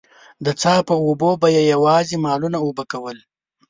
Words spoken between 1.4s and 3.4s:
به يې يواځې مالونه اوبه کول.